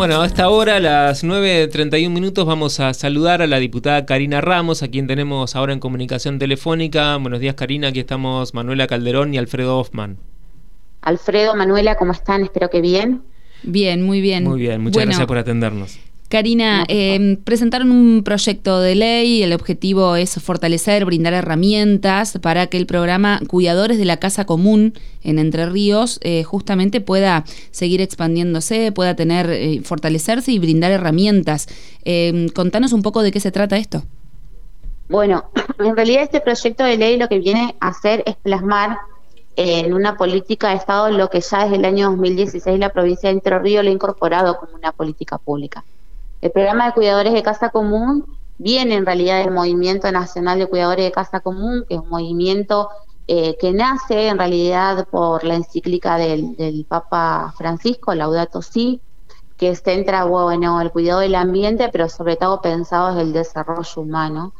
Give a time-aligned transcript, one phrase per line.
[0.00, 4.40] Bueno, a esta hora, a las 9.31 minutos, vamos a saludar a la diputada Karina
[4.40, 7.18] Ramos, a quien tenemos ahora en comunicación telefónica.
[7.18, 7.88] Buenos días, Karina.
[7.88, 10.16] Aquí estamos Manuela Calderón y Alfredo Hoffman.
[11.02, 12.42] Alfredo, Manuela, ¿cómo están?
[12.44, 13.24] Espero que bien.
[13.62, 14.44] Bien, muy bien.
[14.44, 15.98] Muy bien, muchas gracias por atendernos.
[16.30, 22.76] Karina, eh, presentaron un proyecto de ley, el objetivo es fortalecer, brindar herramientas para que
[22.76, 24.94] el programa Cuidadores de la Casa Común
[25.24, 31.66] en Entre Ríos eh, justamente pueda seguir expandiéndose, pueda tener, eh, fortalecerse y brindar herramientas.
[32.54, 34.04] contanos un poco de qué se trata esto.
[35.08, 38.98] Bueno, en realidad este proyecto de ley lo que viene a hacer es plasmar
[39.56, 43.34] en una política de Estado lo que ya desde el año 2016 la provincia de
[43.34, 45.84] Entre Ríos lo ha incorporado como una política pública.
[46.40, 48.24] El programa de cuidadores de casa común
[48.56, 52.88] viene en realidad del Movimiento Nacional de Cuidadores de Casa Común, que es un movimiento
[53.26, 59.02] eh, que nace en realidad por la encíclica del, Papa Francisco, Laudato Si,
[59.58, 64.54] que centra bueno, el cuidado del ambiente, pero sobre todo pensado en el desarrollo humano.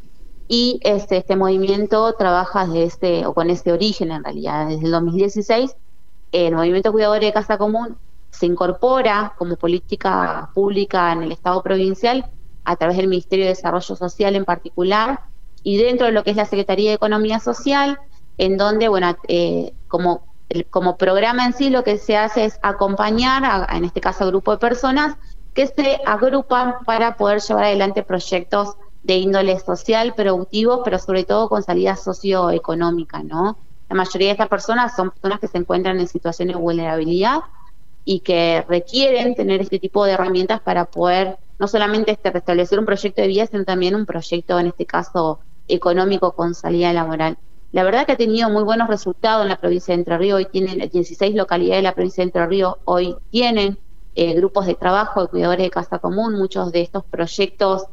[0.47, 4.91] Y este, este movimiento trabaja desde este, o con este origen en realidad, desde el
[4.91, 5.75] 2016,
[6.31, 7.97] el Movimiento Cuidadores de Casa Común
[8.31, 12.25] se incorpora como política pública en el Estado provincial
[12.63, 15.21] a través del Ministerio de Desarrollo Social en particular
[15.63, 17.99] y dentro de lo que es la Secretaría de Economía Social,
[18.37, 20.25] en donde, bueno, eh, como,
[20.69, 24.27] como programa en sí lo que se hace es acompañar, a, en este caso, a
[24.27, 25.17] grupo de personas
[25.53, 31.49] que se agrupan para poder llevar adelante proyectos de índole social, productivo, pero sobre todo
[31.49, 33.57] con salida socioeconómica, ¿no?
[33.89, 37.41] La mayoría de estas personas son personas que se encuentran en situaciones de vulnerabilidad
[38.05, 42.85] y que requieren tener este tipo de herramientas para poder no solamente este, restablecer un
[42.85, 47.37] proyecto de vida, sino también un proyecto, en este caso, económico con salida laboral.
[47.71, 50.45] La verdad que ha tenido muy buenos resultados en la provincia de Entre Ríos, hoy
[50.45, 53.77] tienen 16 localidades de la provincia de Entre Ríos, hoy tienen
[54.15, 57.85] eh, grupos de trabajo de cuidadores de casa común, muchos de estos proyectos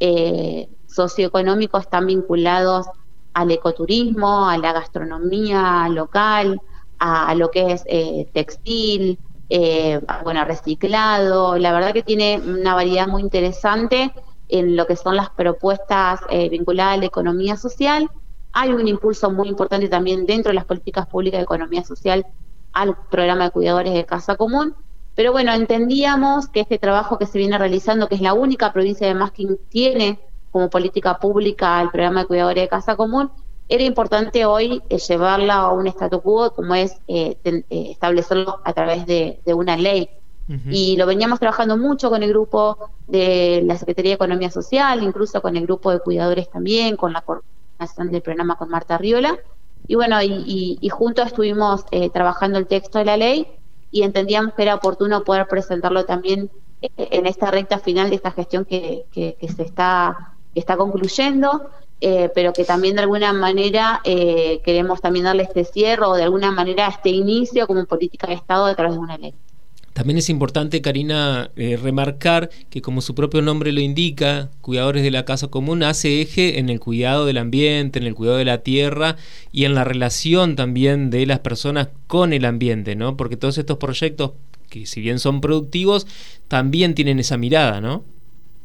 [0.00, 2.86] eh, socioeconómicos están vinculados
[3.34, 6.62] al ecoturismo, a la gastronomía local,
[6.98, 11.56] a, lo que es eh, textil, eh, bueno, reciclado.
[11.58, 14.12] La verdad que tiene una variedad muy interesante
[14.48, 18.10] en lo que son las propuestas eh, vinculadas a la economía social.
[18.52, 22.26] Hay un impulso muy importante también dentro de las políticas públicas de economía social
[22.72, 24.74] al programa de cuidadores de casa común.
[25.14, 29.06] Pero bueno, entendíamos que este trabajo que se viene realizando, que es la única provincia
[29.06, 30.20] de más que tiene
[30.50, 33.30] como política pública el programa de cuidadores de casa común,
[33.68, 38.72] era importante hoy eh, llevarla a un statu quo como es eh, eh, establecerlo a
[38.72, 40.10] través de, una ley.
[40.70, 45.42] Y lo veníamos trabajando mucho con el grupo de la Secretaría de Economía Social, incluso
[45.42, 49.36] con el grupo de cuidadores también, con la coordinación del programa con Marta Riola.
[49.88, 53.48] Y bueno, y, juntos estuvimos trabajando el texto de la ley
[53.90, 56.48] y entendíamos que era oportuno poder presentarlo también
[56.80, 61.70] en esta recta final de esta gestión que, que, que se está, que está concluyendo.
[62.00, 66.24] Eh, pero que también de alguna manera eh, queremos también darle este cierre o de
[66.24, 69.32] alguna manera este inicio como política de Estado a través de una ley.
[69.94, 75.10] También es importante, Karina, eh, remarcar que como su propio nombre lo indica, Cuidadores de
[75.10, 78.58] la Casa Común hace eje en el cuidado del ambiente, en el cuidado de la
[78.58, 79.16] tierra
[79.52, 83.16] y en la relación también de las personas con el ambiente, ¿no?
[83.16, 84.32] Porque todos estos proyectos,
[84.68, 86.06] que si bien son productivos,
[86.46, 88.04] también tienen esa mirada, ¿no?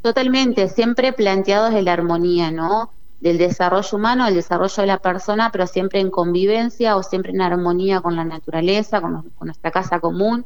[0.02, 2.92] Totalmente, siempre planteados en la armonía, ¿no?
[3.22, 7.42] Del desarrollo humano, del desarrollo de la persona, pero siempre en convivencia o siempre en
[7.42, 10.46] armonía con la naturaleza, con, nuestra casa común,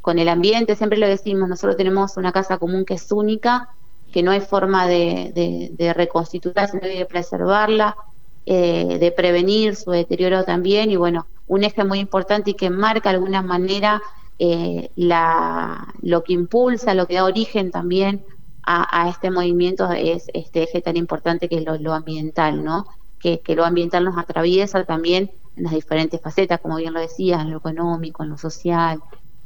[0.00, 0.76] con el ambiente.
[0.76, 3.68] Siempre lo decimos, nosotros tenemos una casa común que es única,
[4.12, 7.96] que no hay forma de reconstituirla, sino de preservarla,
[8.44, 10.90] eh, de prevenir su deterioro también.
[10.90, 14.02] Y bueno, un eje muy importante y que marca de alguna manera
[14.38, 18.24] eh, la, lo que impulsa, lo que da origen también
[18.64, 22.86] a, este movimiento es este eje tan importante que es lo, ambiental, ¿no?
[23.18, 27.50] Que, lo ambiental nos atraviesa también en las diferentes facetas, como bien lo decías, en
[27.50, 29.00] lo económico, en lo social,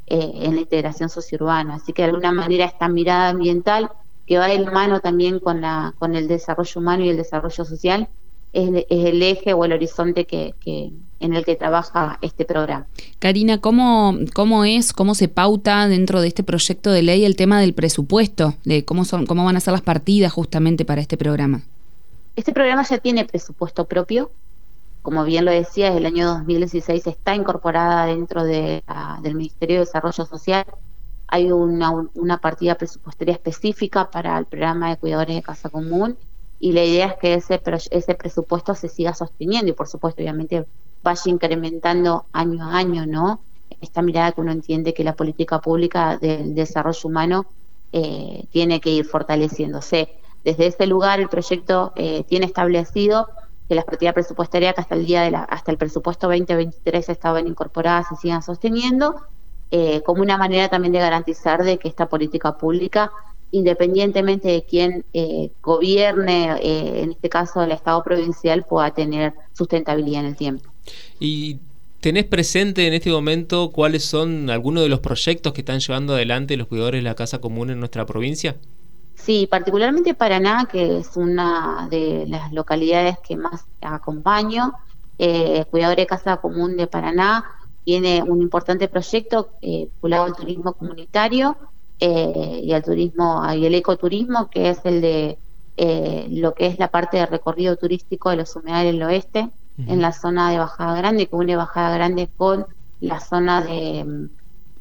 [0.06, 1.76] eh, en la integración sociourbana.
[1.76, 3.90] Así que de alguna manera esta mirada ambiental
[4.26, 7.64] que va de la mano también con, la, con el desarrollo humano y el desarrollo
[7.64, 8.08] social,
[8.52, 12.86] es, el eje o el horizonte que, en el que trabaja este programa.
[13.18, 17.60] Karina, ¿cómo, ¿cómo es, cómo se pauta dentro de este proyecto de ley el tema
[17.60, 21.62] del presupuesto, de cómo, son, cómo van a ser las partidas justamente para este programa?
[22.36, 24.30] Este programa ya tiene presupuesto propio,
[25.00, 28.82] como bien lo decía, desde el año 2016 está incorporada dentro de,
[29.22, 30.66] del Ministerio de Desarrollo Social.
[31.28, 36.16] Hay una, una partida presupuestaria específica para el programa de cuidadores de casa común
[36.58, 37.60] y la idea es que ese,
[37.90, 40.66] ese presupuesto se siga sosteniendo y por supuesto obviamente
[41.06, 43.40] vaya incrementando año a año, ¿no?
[43.80, 47.46] Esta mirada que uno entiende que la política pública del desarrollo humano
[47.92, 50.08] eh, tiene que ir fortaleciéndose.
[50.44, 53.28] Desde ese lugar el proyecto eh, tiene establecido
[53.68, 57.46] que las partidas presupuestarias que hasta el día de la, hasta el presupuesto 2023 estaban
[57.46, 59.22] incorporadas y sigan sosteniendo,
[59.70, 63.12] eh, como una manera también de garantizar de que esta política pública,
[63.52, 70.20] independientemente de quién eh, gobierne, eh, en este caso el Estado provincial, pueda tener sustentabilidad
[70.20, 70.75] en el tiempo.
[71.18, 71.58] Y
[72.00, 76.56] ¿Tenés presente en este momento cuáles son algunos de los proyectos que están llevando adelante
[76.56, 78.54] los cuidadores de la Casa Común en nuestra provincia?
[79.16, 84.74] Sí, particularmente Paraná, que es una de las localidades que más acompaño.
[85.18, 87.44] Eh, Cuidador de Casa Común de Paraná
[87.84, 91.56] tiene un importante proyecto eh, vinculado al turismo comunitario
[91.98, 95.38] eh, y al turismo y el ecoturismo, que es el de
[95.76, 99.48] eh, lo que es la parte de recorrido turístico de los humedales del oeste,
[99.78, 102.66] en la zona de Bajada Grande, que une Bajada Grande con
[103.00, 104.28] la zona de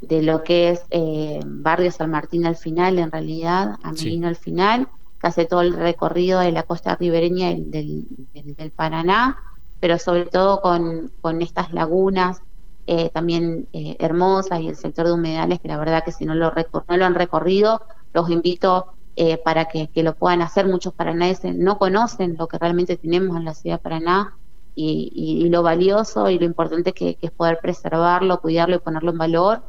[0.08, 4.88] de lo que es eh, Barrio San Martín al final, en realidad, a al final,
[5.20, 9.38] que hace todo el recorrido de la costa ribereña del, del, Paraná,
[9.80, 12.42] pero sobre todo con, con estas lagunas
[12.88, 16.36] eh, también eh, hermosas y el sector de humedales, que la verdad que si no
[16.36, 16.54] lo,
[16.88, 17.82] no lo han recorrido,
[18.14, 20.68] los invito eh, para que, que, lo puedan hacer.
[20.68, 24.34] Muchos paranaenses no conocen lo que realmente tenemos en la ciudad de Paraná
[24.76, 29.12] y, y, lo valioso y lo importante que, que es poder preservarlo, cuidarlo y ponerlo
[29.12, 29.64] en valor.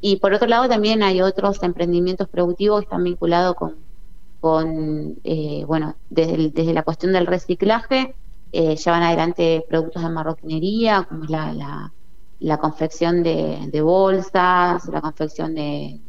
[0.00, 3.56] Y por otro lado también hay otros emprendimientos productivos que están vinculados
[4.40, 8.14] con, eh, bueno, desde, desde, la cuestión del reciclaje,
[8.52, 11.92] eh, llevan adelante productos de marroquinería, como es la,
[12.38, 16.00] la, confección de, de, bolsas, la confección de,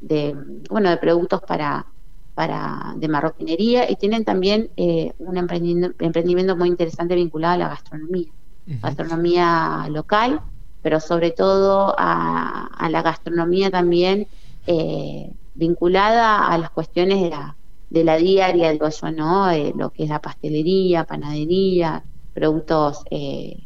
[0.00, 0.34] de,
[0.70, 1.86] bueno, de productos para,
[2.34, 7.68] para de marroquinería y tienen también eh, un emprendimiento, emprendimiento muy interesante vinculado a la
[7.68, 8.32] gastronomía,
[8.66, 10.40] gastronomía local
[10.84, 14.28] pero sobre todo a, la gastronomía también
[14.66, 17.56] eh, vinculada a las cuestiones de la,
[17.88, 19.50] de la diaria, digo yo, ¿no?
[19.50, 22.04] Eh, lo que es la pastelería, panadería,
[22.34, 23.64] productos eh,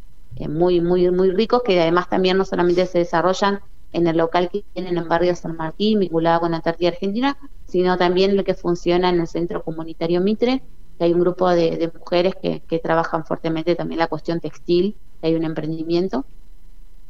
[0.48, 3.58] muy, muy, muy ricos que además también no solamente se desarrollan
[3.92, 7.96] en el local que tienen en Barrio San Martín, vinculado con la Antártida Argentina, sino
[7.96, 10.62] también lo que funciona en el Centro Comunitario Mitre,
[10.98, 15.28] que hay un grupo de, mujeres que, que, trabajan fuertemente también la cuestión textil, que
[15.28, 16.24] hay un emprendimiento,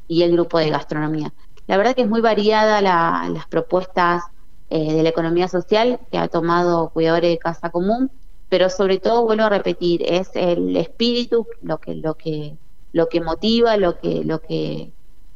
[0.06, 1.32] y el grupo de gastronomía.
[1.66, 4.24] La verdad que es muy variada las propuestas
[4.70, 8.10] eh, de la economía social que ha tomado Cuidadores de Casa Común,
[8.48, 12.56] pero sobre todo vuelvo a repetir, es el espíritu lo que lo que
[12.92, 14.92] lo que motiva, lo que lo que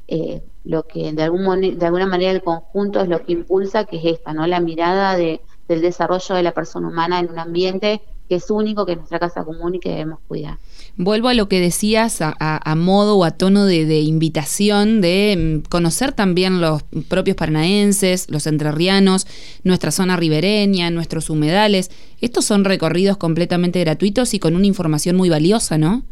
[0.09, 3.97] eh, lo que de algún de alguna manera el conjunto es lo que impulsa, que
[3.97, 4.47] es esta, ¿no?
[4.47, 8.87] La mirada de, del desarrollo de la persona humana en un ambiente que es único,
[8.87, 10.59] que es nuestra casa común y que debemos cuidar.
[10.97, 16.13] Vuelvo a lo que decías a, modo o a tono de, invitación de mm, conocer
[16.13, 19.27] también los propios paranaenses, los entrerrianos,
[19.65, 21.91] nuestra zona ribereña, nuestros humedales.
[22.21, 26.03] Estos son recorridos completamente gratuitos y con una información muy valiosa, ¿no?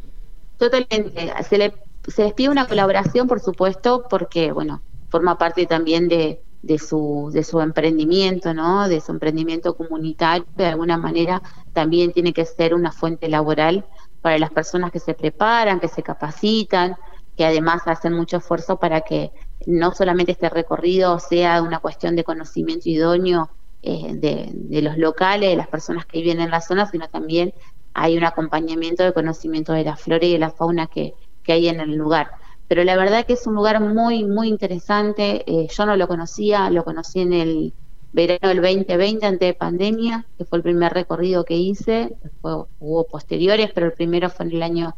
[0.58, 1.32] Totalmente.
[1.48, 1.72] Se, le,
[2.08, 7.30] se les pide una colaboración, por supuesto, porque, bueno, forma parte también de, de su,
[7.32, 8.88] de su emprendimiento, ¿no?
[8.88, 11.42] De su emprendimiento comunitario, de alguna manera
[11.72, 13.86] también tiene que ser una fuente laboral
[14.20, 16.96] para las personas que se preparan, que se capacitan,
[17.36, 19.32] que además hacen mucho esfuerzo para que
[19.66, 23.50] no solamente este recorrido sea una cuestión de conocimiento idóneo
[23.82, 27.54] eh, de, los locales, de las personas que viven en la zona, sino también
[27.94, 31.14] hay un acompañamiento de conocimiento de la flora y de la fauna que,
[31.50, 32.30] que hay en el lugar.
[32.68, 35.42] Pero la verdad que es un lugar muy, muy interesante.
[35.48, 37.72] Eh, yo no lo conocía, lo conocí en el
[38.12, 43.04] verano del 2020 antes de pandemia, que fue el primer recorrido que hice, después hubo
[43.04, 44.94] posteriores, pero el primero fue en el año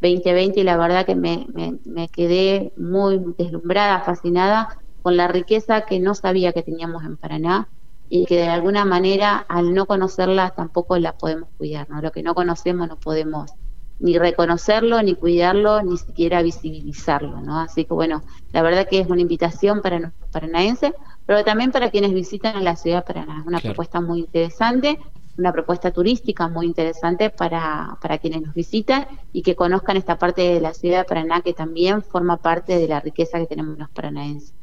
[0.00, 1.48] 2020 y la verdad que me,
[1.84, 7.68] me, quedé muy deslumbrada, fascinada con la riqueza que no sabía que teníamos en Paraná
[8.08, 12.00] y que de alguna manera al no conocerla tampoco la podemos cuidar, ¿no?
[12.00, 13.50] Lo que no conocemos no podemos
[13.98, 17.60] ni reconocerlo, ni cuidarlo, ni siquiera visibilizarlo, ¿no?
[17.60, 18.22] Así que bueno,
[18.52, 20.92] la verdad que es una invitación para los paranaenses,
[21.24, 23.40] pero también para quienes visitan la ciudad de Paraná.
[23.40, 24.98] Es una propuesta muy interesante
[25.38, 30.42] una propuesta turística muy interesante para, para quienes nos visitan y que conozcan esta parte
[30.42, 33.90] de la ciudad de Paraná que también forma parte de la riqueza que tenemos los
[33.90, 34.54] paranaenses.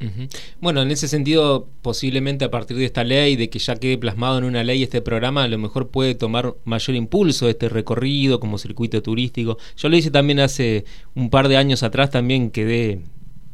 [0.60, 4.38] Bueno, en ese sentido, posiblemente a partir de esta ley, de que ya quede plasmado
[4.38, 8.58] en una ley este programa, a lo mejor puede tomar mayor impulso este recorrido como
[8.58, 9.58] circuito turístico.
[9.78, 13.02] Yo lo hice también hace un par de años atrás, también quedé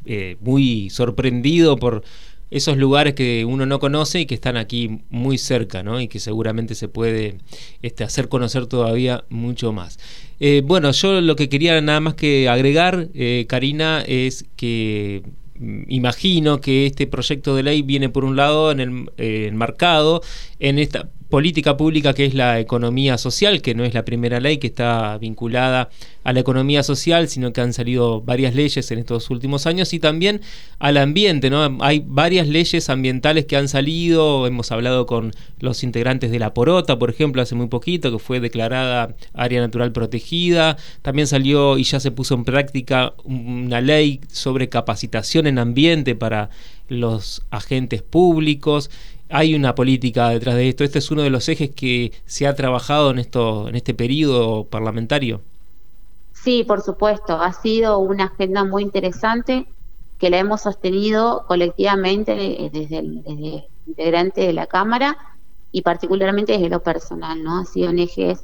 [0.05, 2.03] eh, muy sorprendido por
[2.51, 6.01] esos lugares que uno no conoce y que están aquí muy cerca, ¿no?
[6.01, 7.37] Y que seguramente se puede
[7.81, 9.99] este, hacer conocer todavía mucho más.
[10.39, 15.23] Eh, bueno, yo lo que quería nada más que agregar, eh, Karina, es que
[15.59, 20.21] mm, imagino que este proyecto de ley viene por un lado en el, eh, enmarcado
[20.59, 24.57] en esta política pública que es la economía social, que no es la primera ley
[24.57, 25.89] que está vinculada
[26.23, 29.99] a la economía social, sino que han salido varias leyes en estos últimos años y
[29.99, 30.41] también
[30.79, 31.77] al ambiente, ¿no?
[31.81, 36.97] Hay varias leyes ambientales que han salido, hemos hablado con los integrantes de la Porota,
[36.97, 41.99] por ejemplo, hace muy poquito, que fue declarada área natural protegida, también salió y ya
[41.99, 46.49] se puso en práctica una ley sobre capacitación en ambiente para
[46.87, 48.89] los agentes públicos
[49.29, 50.83] hay una política detrás de esto.
[50.83, 54.65] Este es uno de los ejes que se ha trabajado en esto, en este periodo
[54.65, 55.41] parlamentario.
[56.33, 57.39] Sí, por supuesto.
[57.39, 59.67] Ha sido una agenda muy interesante
[60.17, 62.33] que la hemos sostenido colectivamente
[62.65, 65.17] eh, desde el integrante de la Cámara
[65.71, 67.59] y particularmente desde lo personal, ¿no?
[67.59, 68.43] Ha sido ejes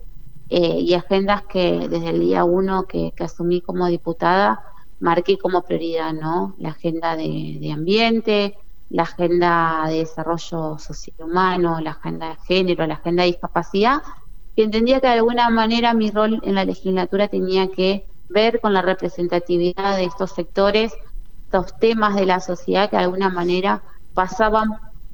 [0.49, 4.61] eh, y agendas que desde el día uno que, asumí como diputada
[4.99, 6.55] marqué como prioridad, ¿no?
[6.59, 8.55] La agenda de ambiente,
[8.89, 14.01] la agenda de desarrollo social humano, la agenda de género, la agenda de discapacidad,
[14.55, 18.73] que entendía que de alguna manera mi rol en la legislatura tenía que ver con
[18.73, 20.93] la representatividad de estos sectores,
[21.45, 23.81] estos temas de la sociedad que de alguna manera
[24.13, 24.69] pasaban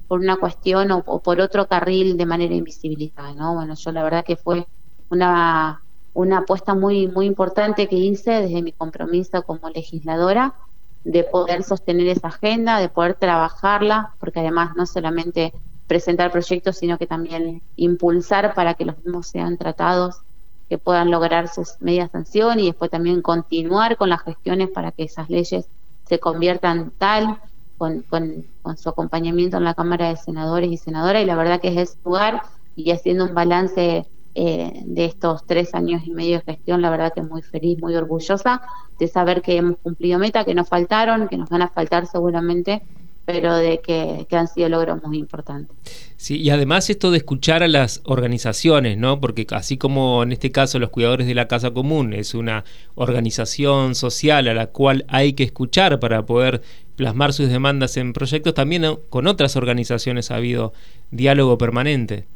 [0.08, 3.56] por una cuestión o, por otro carril de manera invisibilizada, ¿no?
[3.56, 4.68] Bueno, yo la verdad que fue
[5.10, 5.82] una,
[6.14, 10.54] una apuesta muy, muy importante que hice desde mi compromiso como legisladora
[11.04, 15.54] de poder sostener esa agenda, de poder trabajarla, porque además no solamente
[15.88, 20.22] presentar proyectos, sino que también impulsar para que los mismos sean tratados,
[20.70, 25.04] que puedan lograr sus medias sanción y después también continuar con las gestiones para que
[25.04, 25.66] esas leyes
[26.08, 27.38] se conviertan tal,
[27.78, 28.46] con, con,
[28.78, 31.98] su acompañamiento en la Cámara de Senadores y Senadoras, y la verdad que es ese
[32.06, 32.44] lugar
[32.76, 37.12] y haciendo un balance eh, de estos tres años y medio de gestión, la verdad
[37.14, 38.62] que muy feliz, muy orgullosa
[38.98, 42.82] de saber que hemos cumplido meta, que nos faltaron, que nos van a faltar seguramente,
[43.26, 45.76] pero de que, han sido logros muy importantes.
[46.16, 49.20] Sí, y además esto de escuchar a las organizaciones, ¿no?
[49.20, 52.64] Porque así como en este caso los cuidadores de la casa común es una
[52.96, 56.62] organización social a la cual hay que escuchar para poder
[56.96, 60.74] plasmar sus demandas en proyectos, también con otras organizaciones ha habido
[61.10, 62.28] diálogo permanente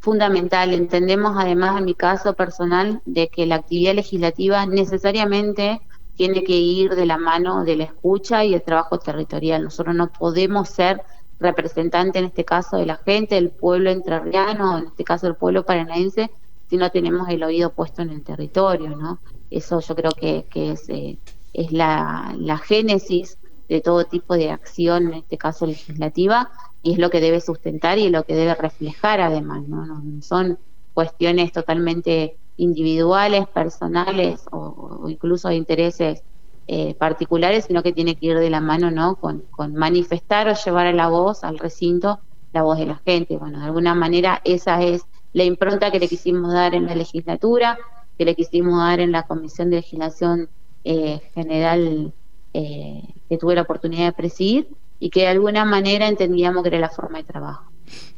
[0.00, 0.72] fundamental.
[0.72, 5.80] Entendemos además, en mi caso personal, de que la actividad legislativa necesariamente
[6.16, 9.62] tiene que ir de la mano de la escucha y el trabajo territorial.
[9.64, 11.02] Nosotros no podemos ser
[11.38, 15.64] representantes, en este caso, de la gente, del pueblo entrerriano, en este caso del pueblo
[15.64, 16.30] paranaense,
[16.68, 19.18] si no tenemos el oído puesto en el territorio, ¿no?
[19.50, 21.18] Eso yo creo que, es, eh,
[21.52, 23.38] es la, la génesis
[23.68, 26.50] de todo tipo de acción, en este caso legislativa,
[26.82, 30.02] y es lo que debe sustentar y lo que debe reflejar además, ¿no?
[30.22, 30.58] son
[30.94, 36.22] cuestiones totalmente individuales, personales o, incluso de intereses
[36.66, 39.16] eh, particulares, sino que tiene que ir de la mano ¿no?
[39.16, 42.20] Con, con, manifestar o llevar a la voz, al recinto,
[42.52, 43.36] la voz de la gente.
[43.36, 47.78] Bueno, de alguna manera esa es la impronta que le quisimos dar en la legislatura,
[48.18, 50.48] que le quisimos dar en la Comisión de Legislación
[50.84, 52.12] eh, General
[52.52, 54.68] eh, que tuve la oportunidad de presidir
[55.00, 57.64] y que de alguna manera entendíamos que era la forma de trabajo.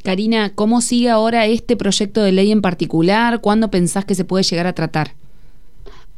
[0.05, 3.41] Karina, ¿cómo sigue ahora este proyecto de ley en particular?
[3.41, 5.13] ¿Cuándo pensás que se puede llegar a tratar?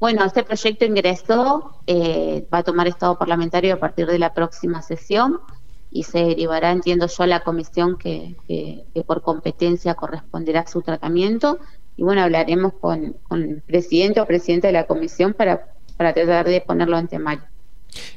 [0.00, 4.82] Bueno, este proyecto ingresó, eh, va a tomar estado parlamentario a partir de la próxima
[4.82, 5.38] sesión
[5.90, 8.34] y se derivará, entiendo yo, a la comisión que,
[9.06, 11.58] por competencia corresponderá a su tratamiento.
[11.96, 16.60] Y bueno, hablaremos con, el presidente o presidente de la comisión para, para tratar de
[16.60, 17.44] ponerlo en temario.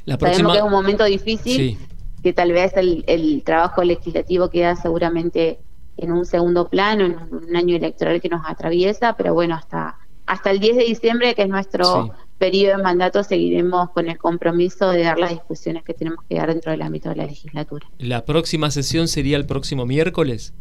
[0.04, 1.78] La Sabemos que es un momento difícil,
[2.22, 5.58] que tal vez el, el trabajo legislativo queda seguramente
[5.98, 10.50] en un segundo plano, en un año electoral que nos atraviesa, pero bueno, hasta, hasta
[10.50, 15.02] el 10 de diciembre, que es nuestro periodo de mandato, seguiremos con el compromiso de
[15.02, 17.86] dar las discusiones que tenemos que dar dentro del ámbito de la legislatura.
[17.98, 20.54] ¿La próxima sesión sería el próximo miércoles?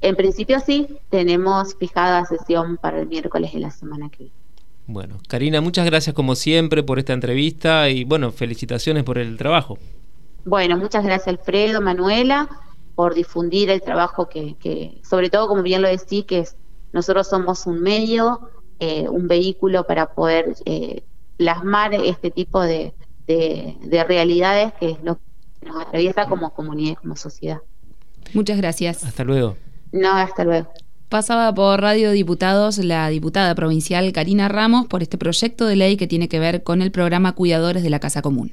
[0.00, 4.34] En principio sí, tenemos fijada sesión para el miércoles de la semana que viene.
[4.86, 9.78] Bueno, Karina, muchas gracias como siempre por esta entrevista y bueno, felicitaciones por el trabajo.
[10.44, 12.48] Bueno, muchas gracias Alfredo, Manuela,
[12.94, 16.56] por difundir el trabajo que, sobre todo, como bien lo decís, que es,
[16.92, 21.02] nosotros somos un medio, eh, un vehículo para poder eh,
[21.36, 22.94] plasmar este tipo de,
[23.26, 25.18] de, realidades que es lo
[25.60, 27.58] que nos atraviesa como comunidad, como sociedad.
[28.34, 29.04] Muchas gracias.
[29.04, 29.56] Hasta luego.
[29.92, 30.68] No, hasta luego.
[31.08, 36.06] Pasaba por Radio Diputados la diputada provincial Karina Ramos por este proyecto de ley que
[36.06, 38.52] tiene que ver con el programa Cuidadores de la Casa Común.